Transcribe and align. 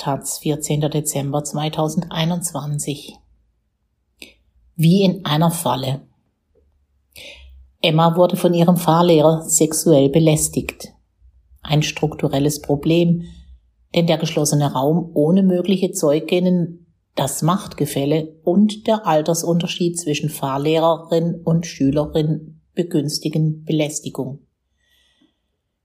Taz, 0.00 0.38
14. 0.38 0.80
Dezember 0.80 1.44
2021. 1.44 3.18
Wie 4.74 5.02
in 5.02 5.26
einer 5.26 5.50
Falle. 5.50 6.00
Emma 7.82 8.16
wurde 8.16 8.36
von 8.36 8.54
ihrem 8.54 8.78
Fahrlehrer 8.78 9.42
sexuell 9.42 10.08
belästigt. 10.08 10.94
Ein 11.60 11.82
strukturelles 11.82 12.62
Problem, 12.62 13.24
denn 13.94 14.06
der 14.06 14.16
geschlossene 14.16 14.72
Raum 14.72 15.10
ohne 15.12 15.42
mögliche 15.42 15.92
Zeuginnen, 15.92 16.86
das 17.14 17.42
Machtgefälle 17.42 18.40
und 18.42 18.86
der 18.86 19.06
Altersunterschied 19.06 20.00
zwischen 20.00 20.30
Fahrlehrerin 20.30 21.42
und 21.44 21.66
Schülerin 21.66 22.62
begünstigen 22.72 23.64
Belästigung. 23.64 24.46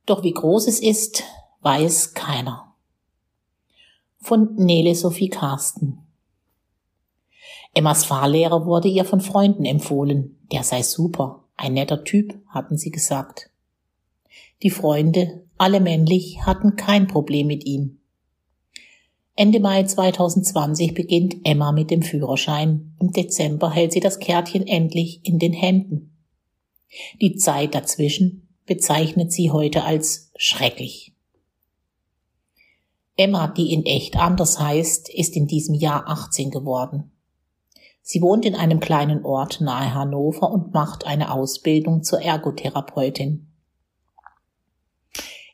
Doch 0.06 0.24
wie 0.24 0.32
groß 0.32 0.70
es 0.70 0.80
ist, 0.80 1.24
weiß 1.60 2.14
keiner 2.14 2.65
von 4.26 4.56
Nele 4.56 4.96
Sophie 4.96 5.30
Karsten. 5.30 6.00
Emmas 7.76 8.06
Fahrlehrer 8.06 8.66
wurde 8.66 8.88
ihr 8.88 9.06
von 9.06 9.22
Freunden 9.22 9.66
empfohlen. 9.66 10.40
Der 10.52 10.64
sei 10.64 10.82
super, 10.82 11.44
ein 11.58 11.74
netter 11.74 12.04
Typ, 12.04 12.34
hatten 12.48 12.76
sie 12.76 12.90
gesagt. 12.90 13.52
Die 14.64 14.72
Freunde, 14.72 15.44
alle 15.60 15.80
männlich, 15.80 16.40
hatten 16.42 16.76
kein 16.76 17.06
Problem 17.06 17.46
mit 17.46 17.66
ihm. 17.66 18.00
Ende 19.36 19.60
Mai 19.60 19.84
2020 19.84 20.96
beginnt 20.96 21.36
Emma 21.44 21.72
mit 21.72 21.92
dem 21.92 22.02
Führerschein. 22.02 22.96
Im 23.00 23.12
Dezember 23.12 23.70
hält 23.70 23.92
sie 23.92 24.00
das 24.00 24.20
Kärtchen 24.20 24.66
endlich 24.66 25.20
in 25.24 25.38
den 25.38 25.54
Händen. 25.54 26.18
Die 27.22 27.36
Zeit 27.36 27.76
dazwischen 27.76 28.48
bezeichnet 28.66 29.32
sie 29.32 29.52
heute 29.52 29.84
als 29.84 30.32
schrecklich. 30.36 31.15
Emma, 33.18 33.48
die 33.48 33.74
in 33.74 33.86
echt 33.86 34.18
anders 34.18 34.60
heißt, 34.60 35.10
ist 35.10 35.36
in 35.36 35.48
diesem 35.48 35.74
Jahr 35.76 36.08
18 36.08 36.52
geworden. 36.52 37.12
Sie 38.02 38.22
wohnt 38.22 38.46
in 38.46 38.56
einem 38.56 38.80
kleinen 38.80 39.26
Ort 39.26 39.62
nahe 39.62 39.94
Hannover 39.94 40.52
und 40.52 40.74
macht 40.74 41.08
eine 41.08 41.32
Ausbildung 41.32 42.04
zur 42.04 42.22
Ergotherapeutin. 42.22 43.48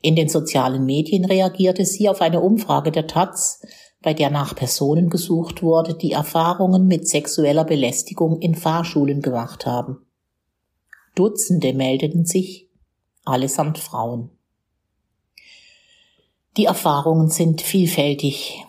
In 0.02 0.16
den 0.16 0.28
sozialen 0.28 0.86
Medien 0.86 1.26
reagierte 1.26 1.86
sie 1.86 2.10
auf 2.10 2.22
eine 2.22 2.42
Umfrage 2.42 2.92
der 2.92 3.08
Taz, 3.08 3.62
bei 4.02 4.16
der 4.16 4.32
nach 4.32 4.56
Personen 4.56 5.10
gesucht 5.10 5.62
wurde, 5.62 5.94
die 5.94 6.12
Erfahrungen 6.12 6.88
mit 6.88 7.08
sexueller 7.08 7.64
Belästigung 7.64 8.40
in 8.40 8.56
Fahrschulen 8.56 9.22
gemacht 9.22 9.68
haben. 9.68 10.06
Dutzende 11.14 11.74
meldeten 11.74 12.26
sich, 12.26 12.70
allesamt 13.24 13.78
Frauen. 13.78 14.32
Die 16.58 16.66
Erfahrungen 16.66 17.30
sind 17.30 17.62
vielfältig. 17.62 18.66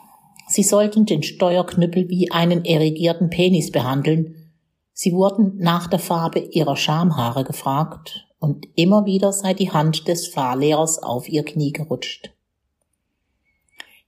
Sie 0.46 0.62
sollten 0.62 1.04
den 1.04 1.22
Steuerknüppel 1.22 2.08
wie 2.08 2.30
einen 2.30 2.64
erigierten 2.64 3.28
Penis 3.28 3.72
behandeln. 3.72 4.52
Sie 4.92 5.12
wurden 5.12 5.56
nach 5.58 5.88
der 5.88 5.98
Farbe 5.98 6.38
ihrer 6.38 6.76
Schamhaare 6.76 7.42
gefragt 7.42 8.28
und 8.38 8.68
immer 8.76 9.04
wieder 9.04 9.32
sei 9.32 9.54
die 9.54 9.70
Hand 9.70 10.06
des 10.06 10.28
Fahrlehrers 10.28 11.02
auf 11.02 11.28
ihr 11.28 11.44
Knie 11.44 11.72
gerutscht. 11.72 12.32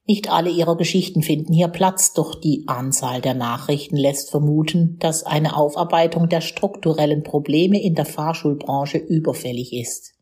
Nicht 0.06 0.30
alle 0.30 0.50
ihrer 0.50 0.76
Geschichten 0.76 1.22
finden 1.22 1.54
hier 1.54 1.68
Platz, 1.68 2.12
doch 2.12 2.34
die 2.34 2.64
Anzahl 2.66 3.22
der 3.22 3.34
Nachrichten 3.34 3.96
lässt 3.96 4.30
vermuten, 4.30 4.98
dass 4.98 5.24
eine 5.24 5.56
Aufarbeitung 5.56 6.28
der 6.28 6.42
strukturellen 6.42 7.22
Probleme 7.22 7.82
in 7.82 7.94
der 7.94 8.04
Fahrschulbranche 8.04 8.98
überfällig 8.98 9.72
ist. 9.72 10.14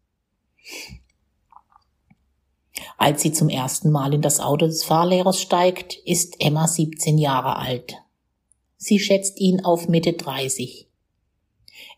Als 3.03 3.21
sie 3.21 3.33
zum 3.33 3.49
ersten 3.49 3.91
Mal 3.91 4.15
in 4.15 4.23
das 4.23 4.39
Auto 4.39 4.67
des 4.67 4.85
Fahrlehrers 4.85 5.41
steigt, 5.41 5.97
ist 6.05 6.37
Emma 6.39 6.69
17 6.69 7.19
Jahre 7.19 7.57
alt. 7.57 7.97
Sie 8.77 9.01
schätzt 9.01 9.41
ihn 9.41 9.65
auf 9.65 9.89
Mitte 9.89 10.13
30. 10.13 10.89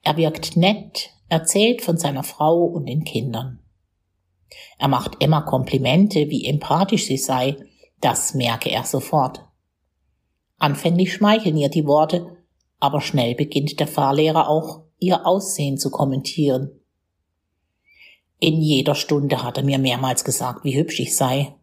Er 0.03 0.17
wirkt 0.17 0.57
nett, 0.57 1.11
erzählt 1.29 1.83
von 1.83 1.99
seiner 1.99 2.23
Frau 2.23 2.65
und 2.65 2.87
den 2.87 3.05
Kindern. 3.05 3.59
Er 4.79 4.89
macht 4.89 5.23
Emma 5.23 5.43
Komplimente, 5.43 6.31
wie 6.31 6.47
empathisch 6.47 7.05
sie 7.05 7.19
sei, 7.19 7.59
das 8.01 8.33
merke 8.33 8.71
er 8.71 8.85
sofort. 8.85 9.45
Anfänglich 10.57 11.13
schmeicheln 11.13 11.59
ihr 11.59 11.69
die 11.69 11.87
Worte, 11.87 12.35
aber 12.81 13.03
schnell 13.03 13.35
beginnt 13.35 13.79
der 13.79 13.89
Fahrlehrer 13.89 14.49
auch, 14.49 14.85
ihr 15.01 15.27
Aussehen 15.27 15.77
zu 15.77 15.91
kommentieren. 15.91 16.81
In 18.39 18.61
jeder 18.61 18.95
Stunde 18.95 19.43
hat 19.43 19.59
er 19.59 19.65
mir 19.65 19.79
mehrmals 19.79 20.25
gesagt, 20.25 20.65
wie 20.65 20.77
hübsch 20.77 21.01
ich 21.01 21.17
sei. 21.17 21.55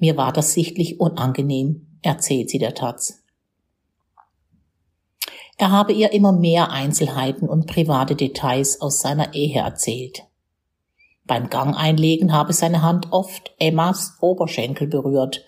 Mir 0.00 0.16
war 0.16 0.32
das 0.32 0.52
sichtlich 0.52 1.00
unangenehm, 1.00 1.98
erzählt 2.02 2.50
sie 2.50 2.58
der 2.58 2.74
Taz. 2.74 3.22
Er 5.58 5.70
habe 5.70 5.92
ihr 5.92 6.12
immer 6.12 6.32
mehr 6.32 6.70
Einzelheiten 6.70 7.48
und 7.48 7.66
private 7.66 8.16
Details 8.16 8.80
aus 8.80 9.00
seiner 9.00 9.34
Ehe 9.34 9.60
erzählt. 9.60 10.24
Beim 11.24 11.50
Gang 11.50 11.76
einlegen 11.76 12.32
habe 12.32 12.52
seine 12.52 12.82
Hand 12.82 13.12
oft 13.12 13.54
Emmas 13.58 14.16
Oberschenkel 14.20 14.88
berührt. 14.88 15.44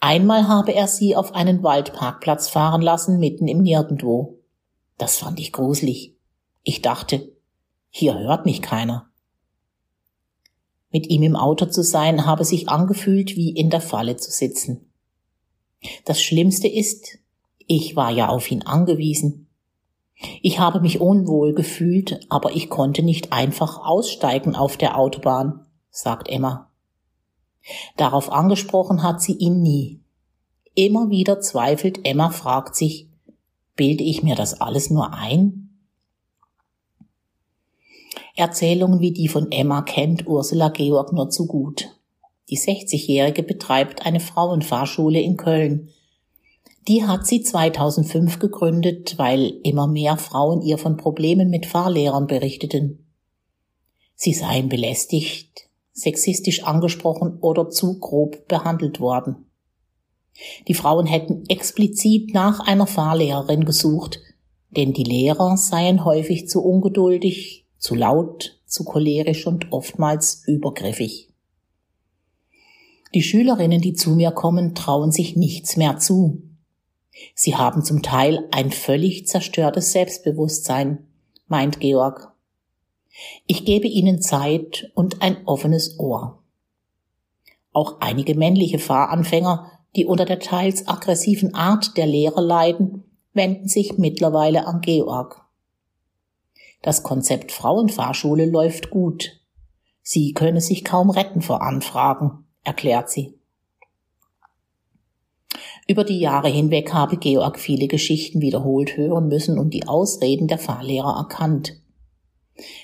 Einmal 0.00 0.48
habe 0.48 0.74
er 0.74 0.88
sie 0.88 1.14
auf 1.14 1.34
einen 1.34 1.62
Waldparkplatz 1.62 2.48
fahren 2.48 2.82
lassen, 2.82 3.18
mitten 3.18 3.46
im 3.46 3.62
Nirgendwo. 3.62 4.38
Das 4.96 5.16
fand 5.18 5.38
ich 5.38 5.52
gruselig. 5.52 6.16
Ich 6.62 6.80
dachte, 6.80 7.32
hier 7.90 8.18
hört 8.18 8.46
mich 8.46 8.62
keiner. 8.62 9.11
Mit 10.92 11.08
ihm 11.08 11.22
im 11.22 11.36
Auto 11.36 11.66
zu 11.66 11.82
sein, 11.82 12.26
habe 12.26 12.44
sich 12.44 12.68
angefühlt, 12.68 13.36
wie 13.36 13.50
in 13.50 13.70
der 13.70 13.80
Falle 13.80 14.16
zu 14.16 14.30
sitzen. 14.30 14.92
Das 16.04 16.22
Schlimmste 16.22 16.68
ist, 16.68 17.18
ich 17.66 17.96
war 17.96 18.10
ja 18.10 18.28
auf 18.28 18.50
ihn 18.50 18.62
angewiesen. 18.62 19.48
Ich 20.40 20.58
habe 20.58 20.80
mich 20.80 21.00
unwohl 21.00 21.54
gefühlt, 21.54 22.20
aber 22.28 22.54
ich 22.54 22.68
konnte 22.68 23.02
nicht 23.02 23.32
einfach 23.32 23.84
aussteigen 23.84 24.54
auf 24.54 24.76
der 24.76 24.98
Autobahn, 24.98 25.66
sagt 25.90 26.28
Emma. 26.28 26.70
Darauf 27.96 28.30
angesprochen 28.30 29.02
hat 29.02 29.20
sie 29.20 29.34
ihn 29.34 29.62
nie. 29.62 30.00
Immer 30.74 31.10
wieder 31.10 31.40
zweifelt 31.40 32.00
Emma, 32.04 32.30
fragt 32.30 32.76
sich, 32.76 33.08
bilde 33.76 34.04
ich 34.04 34.22
mir 34.22 34.36
das 34.36 34.60
alles 34.60 34.90
nur 34.90 35.12
ein? 35.12 35.61
Erzählungen 38.34 39.00
wie 39.00 39.12
die 39.12 39.28
von 39.28 39.50
Emma 39.52 39.82
kennt 39.82 40.26
Ursula 40.26 40.70
Georg 40.70 41.12
nur 41.12 41.30
zu 41.30 41.46
gut. 41.46 41.88
Die 42.48 42.58
60-Jährige 42.58 43.42
betreibt 43.42 44.06
eine 44.06 44.20
Frauenfahrschule 44.20 45.20
in 45.20 45.36
Köln. 45.36 45.90
Die 46.88 47.04
hat 47.04 47.26
sie 47.26 47.42
2005 47.42 48.38
gegründet, 48.38 49.18
weil 49.18 49.54
immer 49.62 49.86
mehr 49.86 50.16
Frauen 50.16 50.62
ihr 50.62 50.78
von 50.78 50.96
Problemen 50.96 51.48
mit 51.50 51.66
Fahrlehrern 51.66 52.26
berichteten. 52.26 53.06
Sie 54.14 54.32
seien 54.32 54.68
belästigt, 54.68 55.68
sexistisch 55.92 56.64
angesprochen 56.64 57.38
oder 57.40 57.70
zu 57.70 57.98
grob 57.98 58.48
behandelt 58.48 58.98
worden. 59.00 59.46
Die 60.68 60.74
Frauen 60.74 61.06
hätten 61.06 61.44
explizit 61.48 62.32
nach 62.34 62.60
einer 62.60 62.86
Fahrlehrerin 62.86 63.64
gesucht, 63.64 64.20
denn 64.70 64.92
die 64.92 65.04
Lehrer 65.04 65.56
seien 65.56 66.04
häufig 66.04 66.48
zu 66.48 66.62
ungeduldig, 66.64 67.61
zu 67.82 67.96
laut, 67.96 68.60
zu 68.64 68.84
cholerisch 68.84 69.44
und 69.48 69.72
oftmals 69.72 70.44
übergriffig. 70.46 71.28
Die 73.12 73.24
Schülerinnen, 73.24 73.80
die 73.80 73.92
zu 73.92 74.10
mir 74.10 74.30
kommen, 74.30 74.76
trauen 74.76 75.10
sich 75.10 75.34
nichts 75.34 75.76
mehr 75.76 75.98
zu. 75.98 76.42
Sie 77.34 77.56
haben 77.56 77.84
zum 77.84 78.00
Teil 78.00 78.46
ein 78.52 78.70
völlig 78.70 79.26
zerstörtes 79.26 79.90
Selbstbewusstsein, 79.90 81.08
meint 81.48 81.80
Georg. 81.80 82.32
Ich 83.48 83.64
gebe 83.64 83.88
ihnen 83.88 84.22
Zeit 84.22 84.92
und 84.94 85.20
ein 85.20 85.44
offenes 85.44 85.98
Ohr. 85.98 86.40
Auch 87.72 88.00
einige 88.00 88.36
männliche 88.36 88.78
Fahranfänger, 88.78 89.72
die 89.96 90.06
unter 90.06 90.24
der 90.24 90.38
teils 90.38 90.86
aggressiven 90.86 91.52
Art 91.52 91.96
der 91.96 92.06
Lehrer 92.06 92.40
leiden, 92.40 93.02
wenden 93.34 93.66
sich 93.66 93.98
mittlerweile 93.98 94.68
an 94.68 94.80
Georg. 94.82 95.41
Das 96.82 97.04
Konzept 97.04 97.52
Frauenfahrschule 97.52 98.46
läuft 98.46 98.90
gut. 98.90 99.40
Sie 100.02 100.32
könne 100.32 100.60
sich 100.60 100.84
kaum 100.84 101.10
retten 101.10 101.40
vor 101.40 101.62
Anfragen, 101.62 102.44
erklärt 102.64 103.08
sie. 103.08 103.38
Über 105.86 106.04
die 106.04 106.18
Jahre 106.18 106.48
hinweg 106.48 106.92
habe 106.92 107.16
Georg 107.16 107.58
viele 107.58 107.86
Geschichten 107.86 108.40
wiederholt 108.40 108.96
hören 108.96 109.28
müssen 109.28 109.58
und 109.58 109.70
die 109.74 109.86
Ausreden 109.86 110.48
der 110.48 110.58
Fahrlehrer 110.58 111.16
erkannt. 111.16 111.80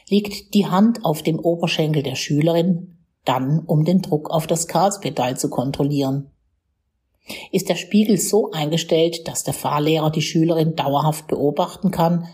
Liegt 0.08 0.54
die 0.54 0.66
Hand 0.66 1.04
auf 1.04 1.22
dem 1.22 1.38
Oberschenkel 1.38 2.02
der 2.02 2.14
Schülerin, 2.14 2.98
dann 3.24 3.60
um 3.60 3.84
den 3.84 4.00
Druck 4.00 4.30
auf 4.30 4.46
das 4.46 4.68
Karlspedal 4.68 5.36
zu 5.36 5.50
kontrollieren. 5.50 6.30
Ist 7.52 7.68
der 7.68 7.76
Spiegel 7.76 8.18
so 8.18 8.50
eingestellt, 8.52 9.28
dass 9.28 9.44
der 9.44 9.54
Fahrlehrer 9.54 10.10
die 10.10 10.22
Schülerin 10.22 10.76
dauerhaft 10.76 11.26
beobachten 11.26 11.90
kann, 11.90 12.26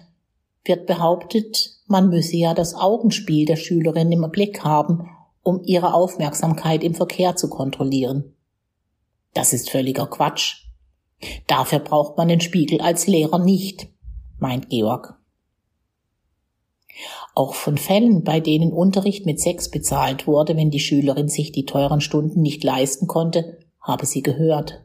wird 0.64 0.86
behauptet, 0.86 1.78
man 1.86 2.08
müsse 2.08 2.36
ja 2.36 2.54
das 2.54 2.74
Augenspiel 2.74 3.44
der 3.44 3.56
Schülerin 3.56 4.10
im 4.12 4.30
Blick 4.30 4.64
haben, 4.64 5.10
um 5.42 5.62
ihre 5.64 5.94
Aufmerksamkeit 5.94 6.82
im 6.82 6.94
Verkehr 6.94 7.36
zu 7.36 7.48
kontrollieren. 7.50 8.34
Das 9.34 9.52
ist 9.52 9.70
völliger 9.70 10.06
Quatsch. 10.06 10.64
Dafür 11.46 11.80
braucht 11.80 12.16
man 12.16 12.28
den 12.28 12.40
Spiegel 12.40 12.80
als 12.80 13.06
Lehrer 13.06 13.38
nicht, 13.38 13.88
meint 14.38 14.70
Georg. 14.70 15.18
Auch 17.34 17.54
von 17.54 17.76
Fällen, 17.76 18.22
bei 18.22 18.40
denen 18.40 18.72
Unterricht 18.72 19.26
mit 19.26 19.40
Sex 19.40 19.70
bezahlt 19.70 20.26
wurde, 20.26 20.56
wenn 20.56 20.70
die 20.70 20.80
Schülerin 20.80 21.28
sich 21.28 21.50
die 21.50 21.66
teuren 21.66 22.00
Stunden 22.00 22.40
nicht 22.40 22.62
leisten 22.62 23.06
konnte, 23.08 23.58
habe 23.80 24.06
sie 24.06 24.22
gehört. 24.22 24.84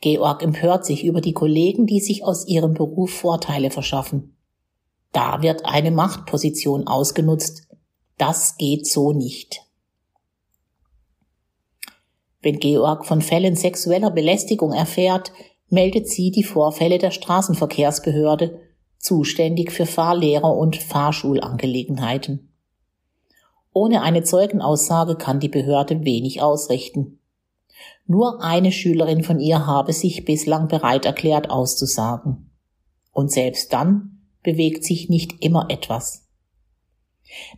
Georg 0.00 0.42
empört 0.42 0.84
sich 0.84 1.04
über 1.04 1.20
die 1.20 1.32
Kollegen, 1.32 1.86
die 1.86 2.00
sich 2.00 2.24
aus 2.24 2.46
ihrem 2.46 2.74
Beruf 2.74 3.10
Vorteile 3.10 3.70
verschaffen. 3.70 4.31
Da 5.12 5.42
wird 5.42 5.66
eine 5.66 5.90
Machtposition 5.90 6.86
ausgenutzt. 6.86 7.68
Das 8.18 8.56
geht 8.56 8.86
so 8.86 9.12
nicht. 9.12 9.62
Wenn 12.40 12.58
Georg 12.58 13.06
von 13.06 13.22
Fällen 13.22 13.54
sexueller 13.54 14.10
Belästigung 14.10 14.72
erfährt, 14.72 15.32
meldet 15.68 16.08
sie 16.08 16.30
die 16.30 16.42
Vorfälle 16.42 16.98
der 16.98 17.12
Straßenverkehrsbehörde 17.12 18.60
zuständig 18.98 19.70
für 19.72 19.86
Fahrlehrer 19.86 20.56
und 20.56 20.76
Fahrschulangelegenheiten. 20.76 22.52
Ohne 23.72 24.02
eine 24.02 24.22
Zeugenaussage 24.22 25.16
kann 25.16 25.40
die 25.40 25.48
Behörde 25.48 26.04
wenig 26.04 26.42
ausrichten. 26.42 27.20
Nur 28.06 28.42
eine 28.42 28.70
Schülerin 28.70 29.24
von 29.24 29.40
ihr 29.40 29.66
habe 29.66 29.92
sich 29.92 30.24
bislang 30.24 30.68
bereit 30.68 31.04
erklärt 31.04 31.50
auszusagen. 31.50 32.50
Und 33.12 33.30
selbst 33.32 33.72
dann 33.72 34.11
bewegt 34.42 34.84
sich 34.84 35.08
nicht 35.08 35.42
immer 35.44 35.66
etwas. 35.68 36.26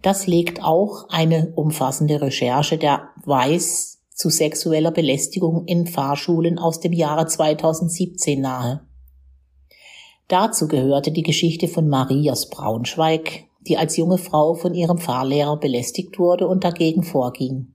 Das 0.02 0.26
legt 0.26 0.62
auch 0.62 1.08
eine 1.08 1.52
umfassende 1.56 2.20
Recherche 2.20 2.78
der 2.78 3.08
Weiß 3.24 4.02
zu 4.10 4.30
sexueller 4.30 4.92
Belästigung 4.92 5.64
in 5.66 5.86
Fahrschulen 5.86 6.58
aus 6.58 6.80
dem 6.80 6.92
Jahre 6.92 7.26
2017 7.26 8.40
nahe. 8.40 8.86
Dazu 10.28 10.68
gehörte 10.68 11.10
die 11.10 11.22
Geschichte 11.22 11.68
von 11.68 11.88
Marie 11.88 12.30
aus 12.30 12.48
Braunschweig, 12.48 13.44
die 13.66 13.76
als 13.76 13.96
junge 13.96 14.18
Frau 14.18 14.54
von 14.54 14.74
ihrem 14.74 14.98
Fahrlehrer 14.98 15.58
belästigt 15.58 16.18
wurde 16.18 16.46
und 16.46 16.64
dagegen 16.64 17.02
vorging. 17.02 17.73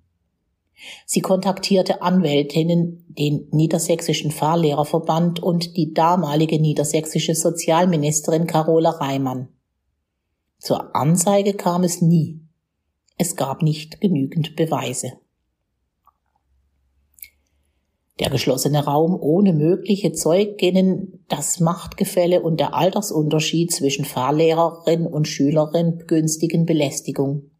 Sie 1.06 1.22
kontaktierte 1.22 2.02
Anwältinnen, 2.02 3.06
den 3.10 3.48
Niedersächsischen 3.52 4.31
Fahrlehrerverband 4.31 5.42
und 5.42 5.76
die 5.78 5.94
damalige 5.94 6.60
niedersächsische 6.60 7.36
Sozialministerin 7.36 8.48
Carola 8.48 8.92
Reimann. 8.92 9.50
Zur 10.60 10.96
Anzeige 10.96 11.54
kam 11.54 11.84
es 11.84 12.02
nie. 12.02 12.42
Es 13.18 13.36
gab 13.36 13.62
nicht 13.62 14.02
genügend 14.02 14.56
Beweise. 14.56 15.14
Der 18.20 18.30
geschlossene 18.30 18.84
Raum 18.84 19.18
ohne 19.20 19.54
mögliche 19.54 20.12
Zeuginnen, 20.12 21.24
das 21.30 21.62
Machtgefälle 21.62 22.42
und 22.42 22.60
der 22.60 22.74
Altersunterschied 22.74 23.72
zwischen 23.72 24.04
Fahrlehrerin 24.04 25.08
und 25.08 25.28
Schülerin 25.28 25.98
begünstigen 25.98 26.66
Belästigung. 26.66 27.52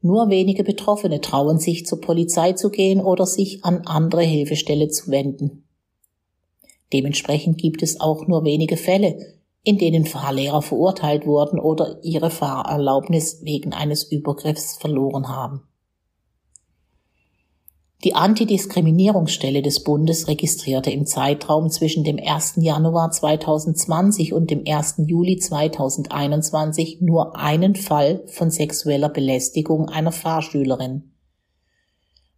Nur 0.00 0.30
wenige 0.30 0.64
Betroffene 0.64 1.20
trauen 1.20 1.58
sich 1.58 1.86
zur 1.86 2.00
Polizei 2.00 2.52
zu 2.52 2.70
gehen 2.70 3.00
oder 3.00 3.26
sich 3.26 3.64
an 3.64 3.82
andere 3.86 4.22
Hilfestelle 4.22 4.88
zu 4.88 5.10
wenden. 5.10 5.64
Dementsprechend 6.92 7.58
gibt 7.58 7.82
es 7.82 8.00
auch 8.00 8.26
nur 8.26 8.44
wenige 8.44 8.76
Fälle, 8.76 9.38
in 9.64 9.76
denen 9.76 10.06
Fahrlehrer 10.06 10.62
verurteilt 10.62 11.26
wurden 11.26 11.58
oder 11.58 11.98
ihre 12.02 12.30
Fahrerlaubnis 12.30 13.40
wegen 13.42 13.72
eines 13.72 14.04
Übergriffs 14.04 14.76
verloren 14.78 15.28
haben. 15.28 15.67
Die 18.04 18.14
Antidiskriminierungsstelle 18.14 19.60
des 19.60 19.82
Bundes 19.82 20.28
registrierte 20.28 20.88
im 20.88 21.04
Zeitraum 21.04 21.68
zwischen 21.68 22.04
dem 22.04 22.16
1. 22.24 22.54
Januar 22.58 23.10
2020 23.10 24.32
und 24.32 24.52
dem 24.52 24.62
1. 24.64 25.02
Juli 25.06 25.38
2021 25.38 27.00
nur 27.00 27.36
einen 27.36 27.74
Fall 27.74 28.22
von 28.28 28.50
sexueller 28.50 29.08
Belästigung 29.08 29.88
einer 29.88 30.12
Fahrschülerin. 30.12 31.10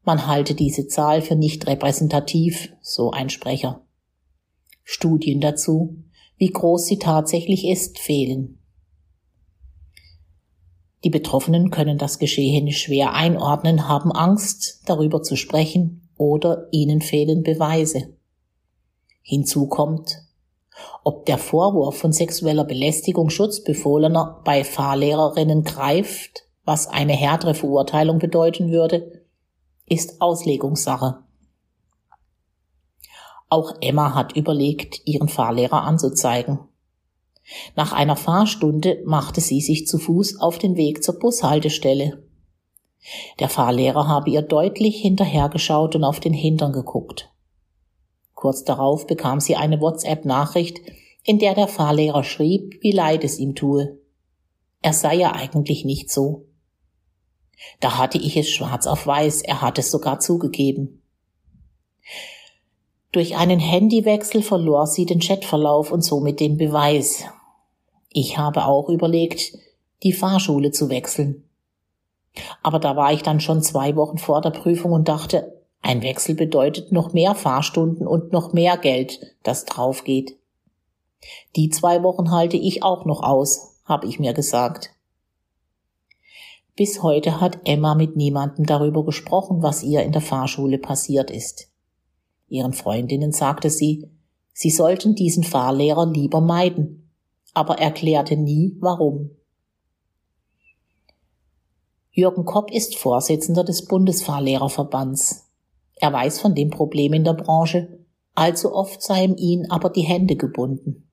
Man 0.02 0.26
halte 0.26 0.54
diese 0.54 0.86
Zahl 0.86 1.20
für 1.20 1.36
nicht 1.36 1.66
repräsentativ, 1.66 2.72
so 2.80 3.10
ein 3.10 3.28
Sprecher. 3.28 3.82
Studien 4.82 5.42
dazu, 5.42 5.98
wie 6.38 6.48
groß 6.48 6.86
sie 6.86 6.98
tatsächlich 6.98 7.66
ist, 7.68 7.98
fehlen. 7.98 8.59
Die 11.02 11.10
Betroffenen 11.10 11.70
können 11.70 11.96
das 11.96 12.18
Geschehene 12.18 12.72
schwer 12.72 13.14
einordnen, 13.14 13.88
haben 13.88 14.12
Angst, 14.12 14.82
darüber 14.86 15.22
zu 15.22 15.36
sprechen 15.36 16.08
oder 16.16 16.68
ihnen 16.72 17.00
fehlen 17.00 17.42
Beweise. 17.42 18.14
Hinzu 19.22 19.66
kommt, 19.66 20.18
ob 21.04 21.24
der 21.26 21.38
Vorwurf 21.38 21.98
von 21.98 22.12
sexueller 22.12 22.64
Belästigung 22.64 23.30
Schutzbefohlener 23.30 24.42
bei 24.44 24.64
Fahrlehrerinnen 24.64 25.64
greift, 25.64 26.44
was 26.64 26.86
eine 26.86 27.14
härtere 27.14 27.54
Verurteilung 27.54 28.18
bedeuten 28.18 28.70
würde, 28.70 29.24
ist 29.86 30.20
Auslegungssache. 30.20 31.24
Auch 33.48 33.74
Emma 33.80 34.14
hat 34.14 34.36
überlegt, 34.36 35.00
ihren 35.06 35.28
Fahrlehrer 35.28 35.82
anzuzeigen. 35.82 36.60
Nach 37.76 37.92
einer 37.92 38.16
Fahrstunde 38.16 39.02
machte 39.04 39.40
sie 39.40 39.60
sich 39.60 39.86
zu 39.86 39.98
Fuß 39.98 40.40
auf 40.40 40.58
den 40.58 40.76
Weg 40.76 41.02
zur 41.02 41.18
Bushaltestelle. 41.18 42.22
Der 43.38 43.48
Fahrlehrer 43.48 44.06
habe 44.08 44.30
ihr 44.30 44.42
deutlich 44.42 45.00
hinterhergeschaut 45.00 45.96
und 45.96 46.04
auf 46.04 46.20
den 46.20 46.34
Hintern 46.34 46.72
geguckt. 46.72 47.32
Kurz 48.34 48.64
darauf 48.64 49.06
bekam 49.06 49.40
sie 49.40 49.56
eine 49.56 49.80
WhatsApp-Nachricht, 49.80 50.80
in 51.24 51.38
der 51.38 51.54
der 51.54 51.68
Fahrlehrer 51.68 52.24
schrieb, 52.24 52.78
wie 52.82 52.92
leid 52.92 53.24
es 53.24 53.38
ihm 53.38 53.54
tue. 53.54 53.98
Er 54.82 54.92
sei 54.92 55.16
ja 55.16 55.32
eigentlich 55.32 55.84
nicht 55.84 56.10
so. 56.10 56.46
Da 57.80 57.98
hatte 57.98 58.18
ich 58.18 58.36
es 58.36 58.48
schwarz 58.48 58.86
auf 58.86 59.06
weiß, 59.06 59.42
er 59.42 59.60
hat 59.60 59.78
es 59.78 59.90
sogar 59.90 60.20
zugegeben. 60.20 61.02
Durch 63.12 63.36
einen 63.36 63.60
Handywechsel 63.60 64.42
verlor 64.42 64.86
sie 64.86 65.04
den 65.04 65.20
Chatverlauf 65.20 65.90
und 65.90 66.02
somit 66.02 66.40
den 66.40 66.56
Beweis. 66.56 67.24
Ich 68.12 68.38
habe 68.38 68.66
auch 68.66 68.88
überlegt, 68.88 69.56
die 70.02 70.12
Fahrschule 70.12 70.72
zu 70.72 70.88
wechseln. 70.88 71.44
Aber 72.62 72.78
da 72.78 72.96
war 72.96 73.12
ich 73.12 73.22
dann 73.22 73.40
schon 73.40 73.62
zwei 73.62 73.96
Wochen 73.96 74.18
vor 74.18 74.40
der 74.40 74.50
Prüfung 74.50 74.92
und 74.92 75.08
dachte, 75.08 75.60
ein 75.82 76.02
Wechsel 76.02 76.34
bedeutet 76.34 76.92
noch 76.92 77.12
mehr 77.12 77.34
Fahrstunden 77.34 78.06
und 78.06 78.32
noch 78.32 78.52
mehr 78.52 78.76
Geld, 78.76 79.20
das 79.42 79.64
draufgeht. 79.64 80.36
Die 81.56 81.70
zwei 81.70 82.02
Wochen 82.02 82.30
halte 82.30 82.56
ich 82.56 82.82
auch 82.82 83.04
noch 83.04 83.22
aus, 83.22 83.80
habe 83.84 84.06
ich 84.06 84.18
mir 84.18 84.34
gesagt. 84.34 84.90
Bis 86.76 87.02
heute 87.02 87.40
hat 87.40 87.58
Emma 87.64 87.94
mit 87.94 88.16
niemandem 88.16 88.66
darüber 88.66 89.04
gesprochen, 89.04 89.62
was 89.62 89.82
ihr 89.82 90.02
in 90.02 90.12
der 90.12 90.22
Fahrschule 90.22 90.78
passiert 90.78 91.30
ist. 91.30 91.68
Ihren 92.48 92.72
Freundinnen 92.72 93.32
sagte 93.32 93.70
sie, 93.70 94.08
sie 94.52 94.70
sollten 94.70 95.14
diesen 95.14 95.44
Fahrlehrer 95.44 96.06
lieber 96.06 96.40
meiden, 96.40 96.99
aber 97.54 97.78
erklärte 97.78 98.36
nie, 98.36 98.76
warum. 98.80 99.30
Jürgen 102.12 102.44
Kopp 102.44 102.72
ist 102.72 102.96
Vorsitzender 102.96 103.64
des 103.64 103.86
Bundesfahrlehrerverbands. 103.86 105.48
Er 105.94 106.12
weiß 106.12 106.40
von 106.40 106.54
dem 106.54 106.70
Problem 106.70 107.12
in 107.12 107.24
der 107.24 107.34
Branche, 107.34 108.00
allzu 108.34 108.74
oft 108.74 109.02
seien 109.02 109.36
ihm 109.36 109.66
aber 109.68 109.90
die 109.90 110.02
Hände 110.02 110.36
gebunden. 110.36 111.08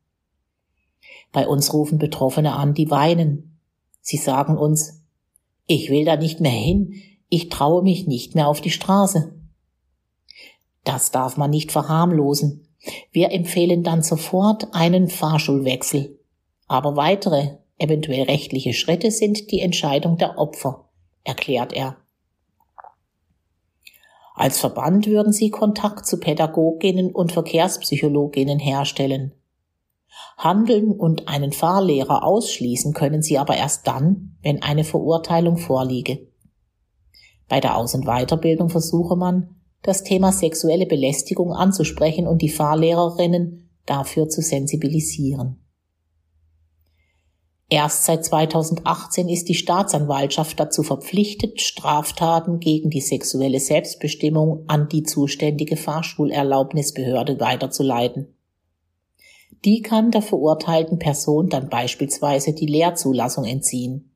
Bei 1.31 1.47
uns 1.47 1.73
rufen 1.73 1.97
Betroffene 1.99 2.53
an, 2.53 2.73
die 2.73 2.89
weinen. 2.89 3.59
Sie 4.01 4.17
sagen 4.17 4.57
uns, 4.57 5.03
ich 5.67 5.89
will 5.89 6.05
da 6.05 6.15
nicht 6.15 6.39
mehr 6.39 6.51
hin, 6.51 6.95
ich 7.29 7.49
traue 7.49 7.83
mich 7.83 8.07
nicht 8.07 8.35
mehr 8.35 8.47
auf 8.47 8.61
die 8.61 8.71
Straße. 8.71 9.33
Das 10.83 11.11
darf 11.11 11.37
man 11.37 11.51
nicht 11.51 11.71
verharmlosen. 11.71 12.67
Wir 13.11 13.31
empfehlen 13.31 13.83
dann 13.83 14.01
sofort 14.01 14.73
einen 14.73 15.09
Fahrschulwechsel 15.09 16.16
aber 16.67 16.95
weitere, 16.95 17.57
eventuell 17.77 18.23
rechtliche 18.23 18.73
Schritte 18.73 19.11
sind 19.11 19.51
die 19.51 19.61
Entscheidung 19.61 20.17
der 20.17 20.37
Opfer, 20.37 20.89
erklärt 21.23 21.73
er. 21.73 21.97
Als 24.35 24.59
Verband 24.59 25.07
würden 25.07 25.33
sie 25.33 25.49
Kontakt 25.49 26.05
zu 26.05 26.19
Pädagoginnen 26.19 27.11
und 27.11 27.31
Verkehrspsychologinnen 27.31 28.59
herstellen. 28.59 29.33
Handeln 30.37 30.91
und 30.91 31.27
einen 31.27 31.51
Fahrlehrer 31.51 32.23
ausschließen 32.23 32.93
können 32.93 33.23
sie 33.23 33.39
aber 33.39 33.57
erst 33.57 33.87
dann, 33.87 34.37
wenn 34.43 34.61
eine 34.61 34.83
Verurteilung 34.83 35.57
vorliege. 35.57 36.27
Bei 37.47 37.59
der 37.59 37.77
Aus- 37.77 37.95
und 37.95 38.05
Weiterbildung 38.05 38.69
versuche 38.69 39.15
man, 39.15 39.55
das 39.81 40.03
Thema 40.03 40.31
sexuelle 40.31 40.85
Belästigung 40.85 41.53
anzusprechen 41.53 42.27
und 42.27 42.41
die 42.41 42.49
Fahrlehrerinnen 42.49 43.69
dafür 43.85 44.27
zu 44.27 44.41
sensibilisieren. 44.41 45.66
Erst 47.69 48.05
seit 48.05 48.23
2018 48.23 49.27
ist 49.27 49.49
die 49.49 49.55
Staatsanwaltschaft 49.55 50.57
dazu 50.57 50.83
verpflichtet, 50.83 51.59
Straftaten 51.59 52.59
gegen 52.59 52.89
die 52.89 53.01
sexuelle 53.01 53.59
Selbstbestimmung 53.59 54.63
an 54.67 54.87
die 54.87 55.03
zuständige 55.03 55.75
Fahrschulerlaubnisbehörde 55.75 57.41
weiterzuleiten. 57.41 58.33
Die 59.65 59.81
kann 59.81 60.11
der 60.11 60.21
verurteilten 60.21 60.97
Person 60.97 61.49
dann 61.49 61.67
beispielsweise 61.67 62.53
die 62.53 62.67
Lehrzulassung 62.67 63.43
entziehen. 63.43 64.13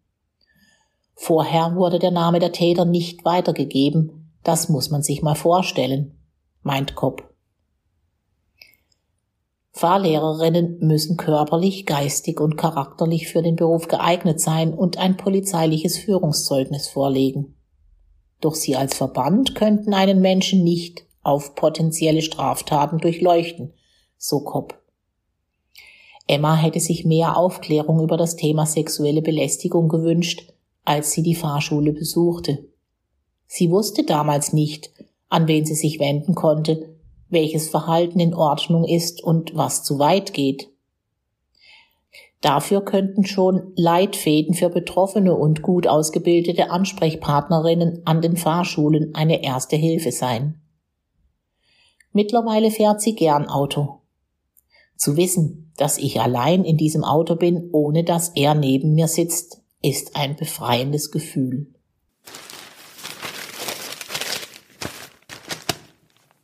Vorher 1.16 1.76
wurde 1.76 2.00
der 2.00 2.12
Name 2.12 2.40
der 2.40 2.54
Täter 2.54 2.86
nicht 2.86 3.26
weitergegeben, 3.26 4.32
das 4.44 4.70
muss 4.70 4.90
man 4.90 5.04
sich 5.04 5.22
mal 5.22 5.36
vorstellen, 5.36 6.18
meint 6.64 6.96
Kopp. 6.96 7.31
Fahrlehrerinnen 9.74 10.80
müssen 10.80 11.18
körperlich, 11.18 11.86
geistig 11.86 12.40
und 12.40 12.58
charakterlich 12.58 13.30
für 13.30 13.42
den 13.42 13.56
Beruf 13.56 13.88
geeignet 13.88 14.42
sein 14.42 14.74
und 14.74 14.98
ein 14.98 15.18
polizeiliches 15.18 15.98
Führungszeugnis 15.98 16.88
vorlegen. 16.88 17.56
Doch 18.42 18.56
sie 18.56 18.76
als 18.76 18.96
Verband 18.96 19.56
könnten 19.56 19.94
einen 19.94 20.20
Menschen 20.20 20.64
nicht 20.64 21.06
auf 21.24 21.56
potenzielle 21.56 22.22
Straftaten 22.22 22.98
durchleuchten, 22.98 23.74
so 24.18 24.42
Kopp. 24.42 24.82
Emma 26.28 26.56
hätte 26.56 26.80
sich 26.80 27.06
mehr 27.06 27.38
Aufklärung 27.38 28.02
über 28.02 28.18
das 28.18 28.36
Thema 28.36 28.66
sexuelle 28.66 29.22
Belästigung 29.22 29.90
gewünscht, 29.90 30.54
als 30.84 31.12
sie 31.12 31.24
die 31.24 31.36
Fahrschule 31.36 31.94
besuchte. 31.94 32.66
Sie 33.48 33.70
wusste 33.70 34.04
damals 34.04 34.54
nicht, 34.54 34.92
an 35.30 35.48
wen 35.48 35.66
sie 35.66 35.76
sich 35.76 36.00
wenden 36.00 36.36
konnte, 36.36 36.91
welches 37.32 37.70
Verhalten 37.70 38.20
in 38.20 38.36
Ordnung 38.36 38.84
ist 38.84 39.24
und 39.24 39.56
was 39.56 39.84
zu 39.84 39.98
weit 39.98 40.34
geht. 40.34 40.70
Dafür 42.42 42.82
könnten 42.82 43.26
schon 43.26 43.72
Leitfäden 43.76 44.56
für 44.56 44.70
Betroffene 44.70 45.36
und 45.36 45.62
gut 45.62 45.88
ausgebildete 45.88 46.72
Ansprechpartnerinnen 46.72 48.02
an 48.06 48.22
den 48.22 48.36
Fahrschulen 48.36 49.14
eine 49.16 49.44
erste 49.44 49.76
Hilfe 49.76 50.12
sein. 50.12 50.60
Mittlerweile 52.14 52.72
fährt 52.72 53.02
sie 53.02 53.16
gern 53.16 53.48
Auto. 53.48 54.02
Zu 54.98 55.18
wissen, 55.18 55.72
dass 55.78 55.98
ich 55.98 56.20
allein 56.20 56.64
in 56.64 56.78
diesem 56.78 57.04
Auto 57.04 57.36
bin, 57.36 57.70
ohne 57.72 58.04
dass 58.04 58.30
er 58.30 58.54
neben 58.56 58.94
mir 58.94 59.08
sitzt, 59.08 59.62
ist 59.82 60.16
ein 60.16 60.36
befreiendes 60.36 61.12
Gefühl. 61.12 61.74